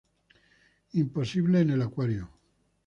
Imposible 0.93 1.59
en 1.61 1.69
el 1.69 1.81
acuario 1.83 2.31